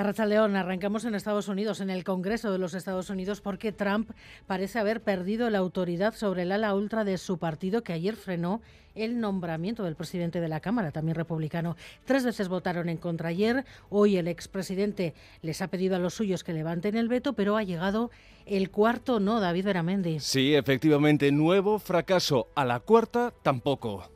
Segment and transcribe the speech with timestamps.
[0.00, 4.10] A León, arrancamos en Estados Unidos, en el Congreso de los Estados Unidos, porque Trump
[4.46, 8.62] parece haber perdido la autoridad sobre el ala ultra de su partido, que ayer frenó
[8.94, 11.76] el nombramiento del presidente de la Cámara, también republicano.
[12.06, 13.66] Tres veces votaron en contra ayer.
[13.90, 17.62] Hoy el expresidente les ha pedido a los suyos que levanten el veto, pero ha
[17.62, 18.10] llegado
[18.46, 20.18] el cuarto no, David Beramendi.
[20.18, 22.48] Sí, efectivamente, nuevo fracaso.
[22.54, 24.10] A la cuarta, tampoco.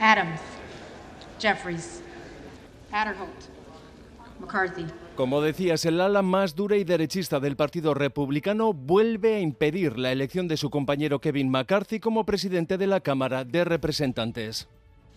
[0.00, 0.40] Adams,
[1.38, 2.02] Jeffries,
[2.90, 3.59] Adderholt,
[4.40, 4.86] McCarthy.
[5.16, 10.12] Como decías, el ala más dura y derechista del Partido Republicano vuelve a impedir la
[10.12, 14.68] elección de su compañero Kevin McCarthy como presidente de la Cámara de Representantes.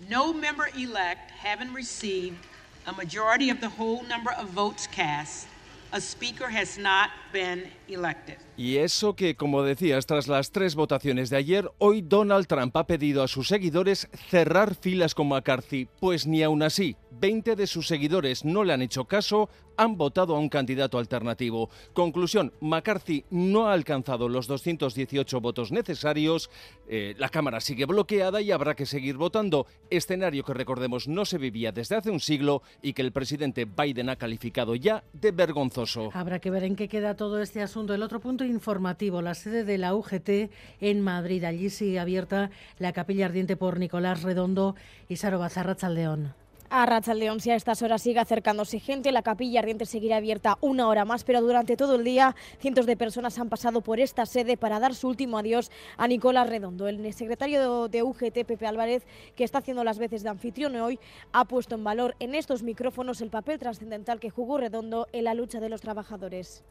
[0.10, 2.38] No member elect having received
[2.86, 5.48] a majority of the whole number of votes cast,
[5.94, 8.38] a speaker has not been elected.
[8.58, 12.86] Y eso que, como decías, tras las tres votaciones de ayer, hoy Donald Trump ha
[12.86, 17.88] pedido a sus seguidores cerrar filas con McCarthy, pues ni aún así, 20 de sus
[17.88, 21.70] seguidores no le han hecho caso, han votado a un candidato alternativo.
[21.94, 26.50] Conclusión, McCarthy no ha alcanzado los 218 votos necesarios,
[26.88, 31.38] eh, la Cámara sigue bloqueada y habrá que seguir votando, escenario que recordemos no se
[31.38, 36.10] vivía desde hace un siglo y que el presidente Biden ha calificado ya de vergonzoso.
[36.14, 37.94] Habrá que ver en qué queda todo este asunto.
[37.94, 41.44] El otro punto informativo, la sede de la UGT en Madrid.
[41.44, 44.76] Allí sigue abierta la capilla ardiente por Nicolás Redondo
[45.10, 46.43] y Saro Bazarra Chaldeón.
[46.76, 50.88] A Rachaldeón, si a estas horas sigue acercándose gente, la capilla ardiente seguirá abierta una
[50.88, 54.58] hora más, pero durante todo el día cientos de personas han pasado por esta sede
[54.58, 56.88] para dar su último adiós a Nicolás Redondo.
[56.88, 61.00] El secretario de UGT, Pepe Álvarez, que está haciendo las veces de anfitrión hoy,
[61.32, 65.36] ha puesto en valor en estos micrófonos el papel trascendental que jugó Redondo en la
[65.36, 66.64] lucha de los trabajadores.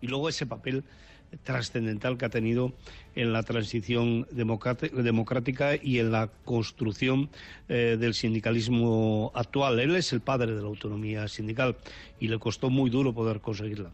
[0.00, 0.84] Y luego ese papel
[1.42, 2.72] trascendental que ha tenido
[3.14, 7.30] en la transición democrática y en la construcción
[7.68, 9.80] eh, del sindicalismo actual.
[9.80, 11.76] Él es el padre de la autonomía sindical
[12.18, 13.90] y le costó muy duro poder conseguirla.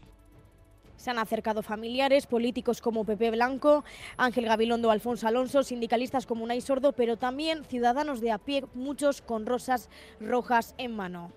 [0.97, 3.83] Se han acercado familiares, políticos como Pepe Blanco,
[4.17, 9.21] Ángel Gabilondo, Alfonso Alonso, sindicalistas como Unai Sordo, pero también ciudadanos de a pie, muchos
[9.21, 11.31] con rosas rojas en mano.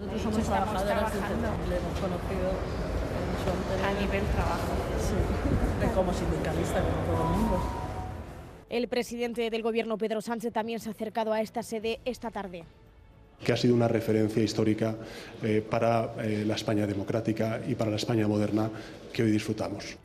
[0.00, 1.14] Nosotros somos trabajadores
[1.68, 2.95] le hemos conocido
[3.84, 4.72] a nivel trabajo.
[5.80, 7.60] de como sindicalista, como todo el mundo.
[8.68, 12.64] El presidente del Gobierno, Pedro Sánchez, también se ha acercado a esta sede esta tarde
[13.44, 14.96] que ha sido una referencia histórica
[15.42, 18.70] eh, para eh, la España democrática y para la España moderna
[19.12, 19.98] que hoy disfrutamos.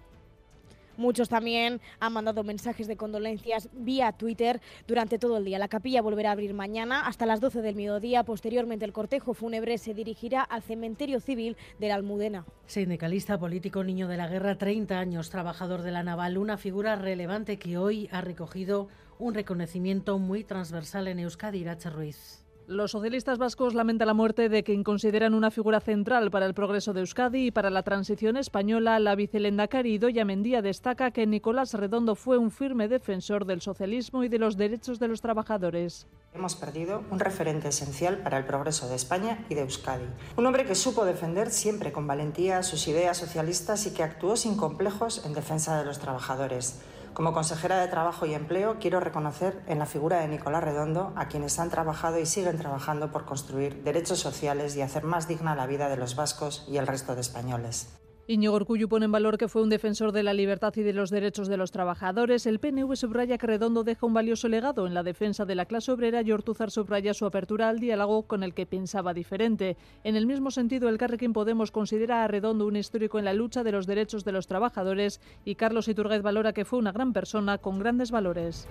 [0.97, 5.59] Muchos también han mandado mensajes de condolencias vía Twitter durante todo el día.
[5.59, 8.23] La capilla volverá a abrir mañana hasta las 12 del mediodía.
[8.23, 12.45] Posteriormente, el cortejo fúnebre se dirigirá al cementerio civil de la Almudena.
[12.65, 17.57] Sindicalista, político, niño de la guerra, 30 años, trabajador de la naval, una figura relevante
[17.57, 18.87] que hoy ha recogido
[19.19, 22.40] un reconocimiento muy transversal en Euskadi, Irache Ruiz.
[22.67, 26.93] Los socialistas vascos lamentan la muerte de quien consideran una figura central para el progreso
[26.93, 28.99] de Euskadi y para la transición española.
[28.99, 34.29] La vicelendacari Doya Mendía destaca que Nicolás Redondo fue un firme defensor del socialismo y
[34.29, 36.07] de los derechos de los trabajadores.
[36.33, 40.05] Hemos perdido un referente esencial para el progreso de España y de Euskadi.
[40.37, 44.55] Un hombre que supo defender siempre con valentía sus ideas socialistas y que actuó sin
[44.55, 46.79] complejos en defensa de los trabajadores.
[47.21, 51.27] Como consejera de Trabajo y Empleo, quiero reconocer en la figura de Nicolás Redondo a
[51.27, 55.67] quienes han trabajado y siguen trabajando por construir derechos sociales y hacer más digna la
[55.67, 58.00] vida de los vascos y el resto de españoles.
[58.31, 61.09] Iñigo Urcullu pone en valor que fue un defensor de la libertad y de los
[61.09, 62.45] derechos de los trabajadores.
[62.45, 65.91] El PNV subraya que Redondo deja un valioso legado en la defensa de la clase
[65.91, 69.75] obrera y Ortuzar subraya su apertura al diálogo con el que pensaba diferente.
[70.05, 73.65] En el mismo sentido, el Carrequín Podemos considera a Redondo un histórico en la lucha
[73.65, 77.57] de los derechos de los trabajadores y Carlos Iturgaiz valora que fue una gran persona
[77.57, 78.65] con grandes valores.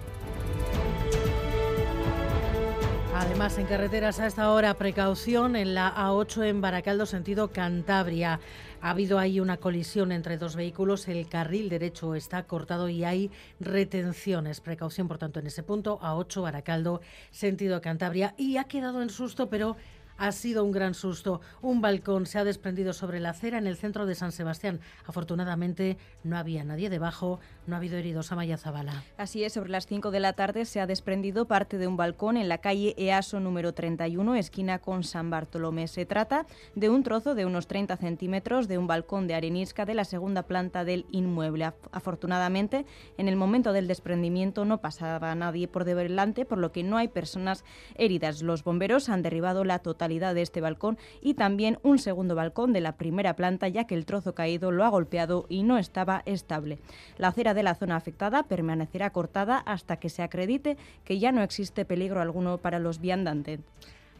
[3.20, 8.40] Además, en carreteras a esta hora, precaución en la A8 en Baracaldo, sentido Cantabria.
[8.80, 13.30] Ha habido ahí una colisión entre dos vehículos, el carril derecho está cortado y hay
[13.60, 14.62] retenciones.
[14.62, 18.34] Precaución, por tanto, en ese punto, A8 Baracaldo, sentido Cantabria.
[18.38, 19.76] Y ha quedado en susto, pero
[20.20, 21.40] ha sido un gran susto.
[21.62, 24.80] Un balcón se ha desprendido sobre la acera en el centro de San Sebastián.
[25.06, 28.30] Afortunadamente no había nadie debajo, no ha habido heridos.
[28.30, 29.02] Amaya Zabala.
[29.16, 32.36] Así es, sobre las 5 de la tarde se ha desprendido parte de un balcón
[32.36, 35.88] en la calle EASO número 31, esquina con San Bartolomé.
[35.88, 39.94] Se trata de un trozo de unos 30 centímetros de un balcón de arenisca de
[39.94, 41.72] la segunda planta del inmueble.
[41.92, 42.84] Afortunadamente,
[43.16, 47.08] en el momento del desprendimiento no pasaba nadie por delante, por lo que no hay
[47.08, 47.64] personas
[47.94, 48.42] heridas.
[48.42, 52.80] Los bomberos han derribado la total de este balcón y también un segundo balcón de
[52.80, 56.78] la primera planta, ya que el trozo caído lo ha golpeado y no estaba estable.
[57.16, 61.42] La acera de la zona afectada permanecerá cortada hasta que se acredite que ya no
[61.42, 63.60] existe peligro alguno para los viandantes.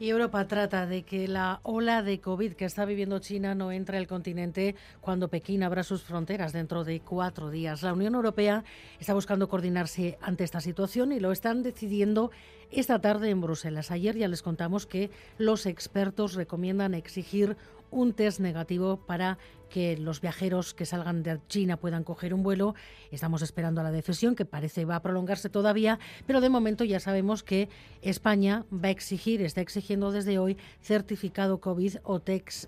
[0.00, 3.98] Y Europa trata de que la ola de COVID que está viviendo China no entre
[3.98, 7.82] al continente cuando Pekín abra sus fronteras dentro de cuatro días.
[7.82, 8.64] La Unión Europea
[8.98, 12.30] está buscando coordinarse ante esta situación y lo están decidiendo
[12.70, 13.90] esta tarde en Bruselas.
[13.90, 17.58] Ayer ya les contamos que los expertos recomiendan exigir
[17.90, 19.38] un test negativo para
[19.70, 22.74] que los viajeros que salgan de China puedan coger un vuelo.
[23.10, 27.00] Estamos esperando a la decisión, que parece va a prolongarse todavía, pero de momento ya
[27.00, 27.68] sabemos que
[28.02, 32.20] España va a exigir, está exigiendo desde hoy, certificado COVID o,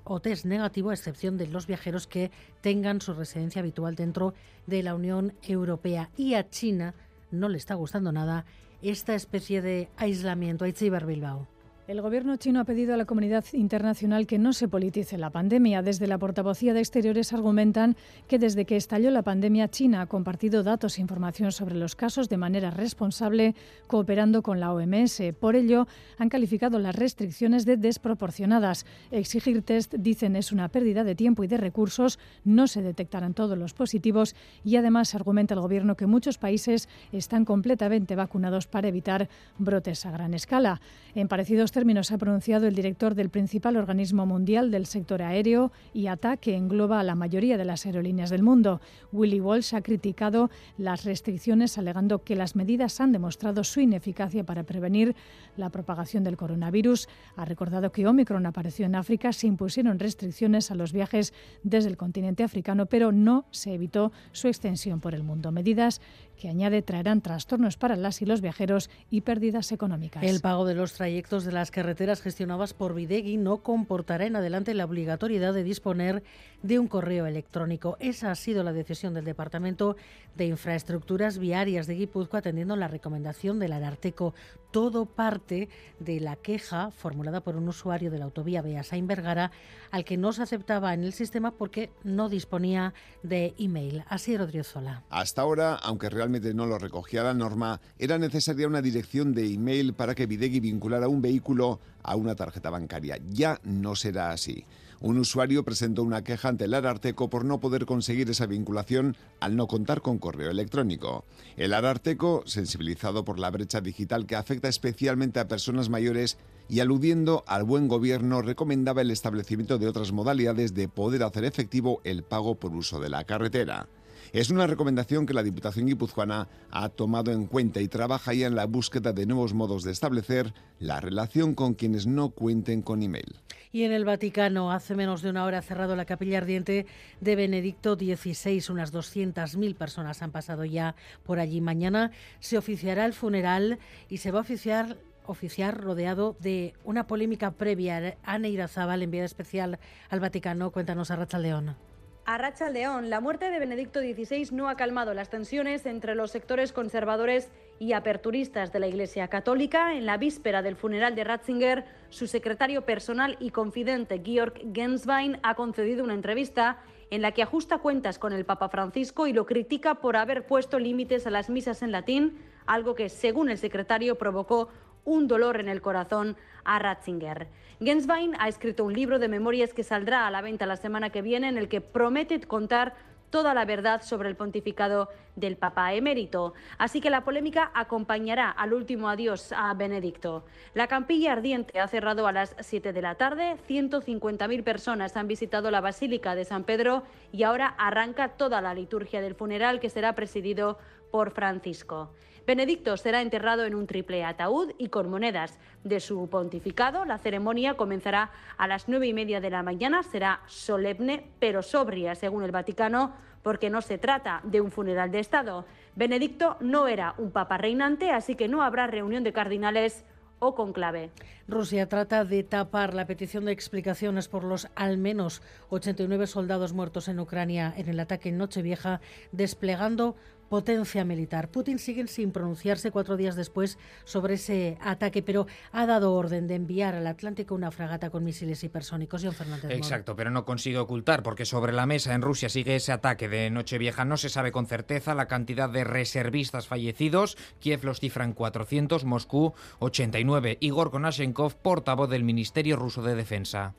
[0.04, 2.30] o test negativo, a excepción de los viajeros que
[2.60, 4.34] tengan su residencia habitual dentro
[4.66, 6.10] de la Unión Europea.
[6.16, 6.94] Y a China
[7.30, 8.44] no le está gustando nada
[8.82, 10.64] esta especie de aislamiento.
[10.64, 11.48] Aichibar Bilbao.
[11.88, 15.82] El gobierno chino ha pedido a la comunidad internacional que no se politice la pandemia.
[15.82, 17.96] Desde la portavocía de Exteriores argumentan
[18.29, 22.29] que desde que estalló la pandemia, China ha compartido datos e información sobre los casos
[22.29, 23.56] de manera responsable,
[23.88, 25.20] cooperando con la OMS.
[25.40, 25.88] Por ello,
[26.19, 28.87] han calificado las restricciones de desproporcionadas.
[29.11, 33.58] Exigir test, dicen, es una pérdida de tiempo y de recursos, no se detectarán todos
[33.58, 39.29] los positivos y además argumenta el gobierno que muchos países están completamente vacunados para evitar
[39.58, 40.81] brotes a gran escala.
[41.17, 46.36] En parecidos términos ha pronunciado el director del principal organismo mundial del sector aéreo, IATA,
[46.36, 48.80] que engloba a la mayoría de las aerolíneas del mundo.
[49.10, 54.62] Willy Walsh ha criticado las restricciones alegando que las medidas han demostrado su ineficacia para
[54.62, 55.16] prevenir
[55.56, 57.08] la propagación del coronavirus.
[57.36, 61.32] Ha recordado que Omicron apareció en África, se impusieron restricciones a los viajes
[61.62, 65.50] desde el continente africano, pero no se evitó su extensión por el mundo.
[65.50, 66.00] Medidas
[66.37, 70.23] que añade traerán trastornos para las y los viajeros y pérdidas económicas.
[70.23, 74.75] El pago de los trayectos de las carreteras gestionadas por Videgui no comportará en adelante
[74.75, 76.23] la obligatoriedad de disponer
[76.62, 77.96] de un correo electrónico.
[78.00, 79.96] Esa ha sido la decisión del Departamento
[80.37, 84.34] de Infraestructuras Viarias de Guipúzcoa atendiendo la recomendación del Ararteco.
[84.72, 85.69] Todo parte
[86.00, 89.52] de la queja formulada por un usuario de la autovía Beasain Vergara
[89.90, 94.02] al que no se aceptaba en el sistema porque no disponía de email.
[94.08, 95.04] Así Rodriozola.
[95.10, 99.92] Hasta ahora, aunque realmente no lo recogía la norma, era necesaria una dirección de email
[99.92, 103.19] para que Videgui vinculara un vehículo a una tarjeta bancaria.
[103.28, 104.64] Ya no será así.
[105.02, 109.56] Un usuario presentó una queja ante el Ararteco por no poder conseguir esa vinculación al
[109.56, 111.25] no contar con correo electrónico.
[111.56, 116.38] El Ararteco, sensibilizado por la brecha digital que afecta especialmente a personas mayores
[116.69, 122.00] y aludiendo al buen gobierno, recomendaba el establecimiento de otras modalidades de poder hacer efectivo
[122.05, 123.88] el pago por uso de la carretera.
[124.32, 128.55] Es una recomendación que la Diputación guipuzcoana ha tomado en cuenta y trabaja ya en
[128.55, 133.37] la búsqueda de nuevos modos de establecer la relación con quienes no cuenten con email.
[133.73, 136.87] Y en el Vaticano, hace menos de una hora ha cerrado la capilla ardiente
[137.20, 138.64] de Benedicto XVI.
[138.70, 140.94] Unas 200.000 personas han pasado ya
[141.25, 141.61] por allí.
[141.61, 144.96] Mañana se oficiará el funeral y se va a
[145.26, 148.17] oficiar rodeado de una polémica previa.
[148.23, 151.76] Ana Irazábal, enviada especial al Vaticano, cuéntanos a Racha León.
[152.24, 156.30] A Racha León, la muerte de Benedicto XVI no ha calmado las tensiones entre los
[156.30, 159.94] sectores conservadores y aperturistas de la Iglesia Católica.
[159.94, 165.56] En la víspera del funeral de Ratzinger, su secretario personal y confidente Georg Genswein ha
[165.56, 166.78] concedido una entrevista
[167.10, 170.78] en la que ajusta cuentas con el Papa Francisco y lo critica por haber puesto
[170.78, 174.69] límites a las misas en latín, algo que, según el secretario, provocó
[175.04, 177.49] un dolor en el corazón a Ratzinger.
[177.81, 181.22] Genswein ha escrito un libro de memorias que saldrá a la venta la semana que
[181.22, 182.94] viene en el que promete contar
[183.32, 186.53] toda la verdad sobre el pontificado del Papa emérito.
[186.76, 190.44] Así que la polémica acompañará al último adiós a Benedicto.
[190.74, 193.56] La campilla ardiente ha cerrado a las 7 de la tarde.
[193.69, 199.22] 150.000 personas han visitado la Basílica de San Pedro y ahora arranca toda la liturgia
[199.22, 200.79] del funeral que será presidido
[201.12, 202.10] por Francisco.
[202.44, 207.04] Benedicto será enterrado en un triple ataúd y con monedas de su pontificado.
[207.04, 210.02] La ceremonia comenzará a las nueve y media de la mañana.
[210.02, 213.12] Será solemne pero sobria, según el Vaticano,
[213.44, 215.66] porque no se trata de un funeral de Estado.
[215.94, 220.04] Benedicto no era un papa reinante, así que no habrá reunión de cardinales
[220.40, 221.10] o conclave.
[221.46, 227.06] Rusia trata de tapar la petición de explicaciones por los al menos 89 soldados muertos
[227.06, 229.00] en Ucrania en el ataque en Nochevieja,
[229.31, 230.16] desplegando
[230.52, 231.48] potencia militar.
[231.48, 236.56] Putin sigue sin pronunciarse cuatro días después sobre ese ataque, pero ha dado orden de
[236.56, 239.22] enviar al Atlántico una fragata con misiles hipersónicos.
[239.24, 239.70] John Fernández.
[239.70, 243.48] Exacto, pero no consigue ocultar porque sobre la mesa en Rusia sigue ese ataque de
[243.48, 244.04] Nochevieja.
[244.04, 247.38] No se sabe con certeza la cantidad de reservistas fallecidos.
[247.58, 250.58] Kiev los cifra en 400, Moscú 89.
[250.60, 253.72] Igor Konashenkov, portavoz del Ministerio Ruso de Defensa.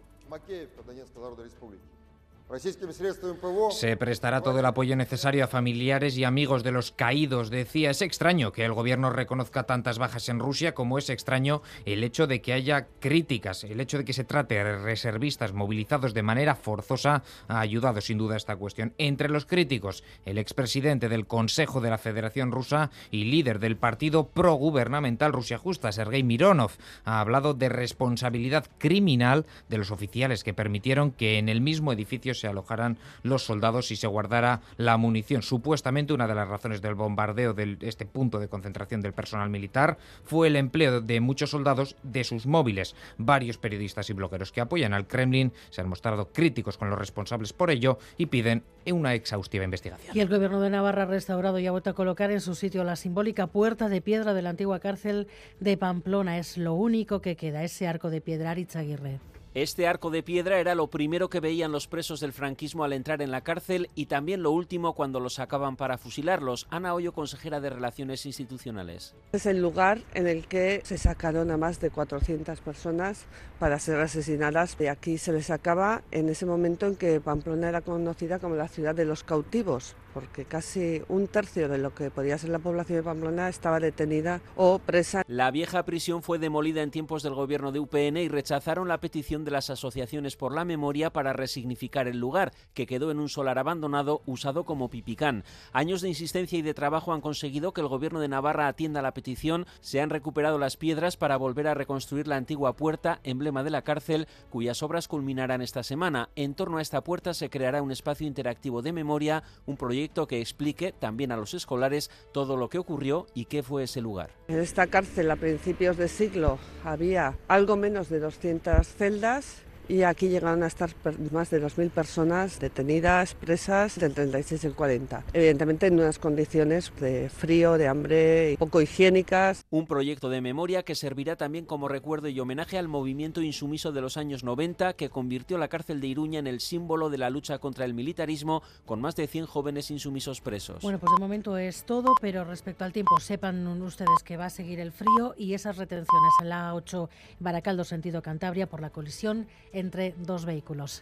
[3.72, 7.50] Se prestará todo el apoyo necesario a familiares y amigos de los caídos.
[7.50, 12.04] Decía, es extraño que el gobierno reconozca tantas bajas en Rusia como es extraño el
[12.04, 16.22] hecho de que haya críticas, el hecho de que se trate de reservistas movilizados de
[16.22, 18.94] manera forzosa ha ayudado sin duda a esta cuestión.
[19.00, 24.28] Entre los críticos, el expresidente del Consejo de la Federación Rusa y líder del partido
[24.28, 31.12] progubernamental Rusia Justa, Sergei Mironov, ha hablado de responsabilidad criminal de los oficiales que permitieron
[31.12, 35.42] que en el mismo edificio se alojaran los soldados y se guardara la munición.
[35.42, 39.98] Supuestamente una de las razones del bombardeo de este punto de concentración del personal militar
[40.24, 42.96] fue el empleo de muchos soldados de sus móviles.
[43.18, 47.54] Varios periodistas y blogueros que apoyan al Kremlin se han mostrado críticos con los responsables
[47.54, 50.16] por ello y piden una exhaustiva investigación.
[50.16, 52.84] Y el gobierno de Navarra ha restaurado y ha vuelto a colocar en su sitio
[52.84, 55.28] la simbólica puerta de piedra de la antigua cárcel
[55.60, 56.38] de Pamplona.
[56.38, 59.33] Es lo único que queda, ese arco de piedra Aritzaguirre.
[59.56, 63.22] Este arco de piedra era lo primero que veían los presos del franquismo al entrar
[63.22, 66.66] en la cárcel y también lo último cuando los sacaban para fusilarlos.
[66.72, 69.14] Ana Hoyo, consejera de Relaciones Institucionales.
[69.32, 73.28] Es el lugar en el que se sacaron a más de 400 personas
[73.60, 74.76] para ser asesinadas.
[74.80, 78.68] De aquí se les sacaba en ese momento en que Pamplona era conocida como la
[78.68, 82.98] ciudad de los cautivos, porque casi un tercio de lo que podía ser la población
[82.98, 85.22] de Pamplona estaba detenida o presa.
[85.28, 89.43] La vieja prisión fue demolida en tiempos del gobierno de UPN y rechazaron la petición
[89.44, 93.60] de las asociaciones por la memoria para resignificar el lugar, que quedó en un solar
[93.60, 95.44] abandonado usado como pipicán.
[95.72, 99.14] Años de insistencia y de trabajo han conseguido que el gobierno de Navarra atienda la
[99.14, 99.66] petición.
[99.82, 103.84] Se han recuperado las piedras para volver a reconstruir la antigua puerta, emblema de la
[103.84, 106.30] cárcel, cuyas obras culminarán esta semana.
[106.36, 110.42] En torno a esta puerta se creará un espacio interactivo de memoria, un proyecto que
[110.42, 114.32] explique también a los escolares todo lo que ocurrió y qué fue ese lugar.
[114.48, 120.04] En esta cárcel a principios de siglo había algo menos de 200 celdas podcast y
[120.04, 120.92] aquí llegaron a estar
[121.32, 125.24] más de 2.000 personas detenidas, presas del 36 al 40.
[125.34, 129.66] Evidentemente en unas condiciones de frío, de hambre, poco higiénicas.
[129.70, 134.02] Un proyecto de memoria que servirá también como recuerdo y homenaje al movimiento insumiso de
[134.02, 137.60] los años 90 que convirtió la cárcel de Iruña en el símbolo de la lucha
[137.60, 140.82] contra el militarismo con más de 100 jóvenes insumisos presos.
[140.82, 144.50] Bueno, pues de momento es todo, pero respecto al tiempo, sepan ustedes que va a
[144.50, 147.10] seguir el frío y esas retenciones en la A8
[147.40, 151.02] Baracaldo sentido Cantabria por la colisión entre dos vehículos.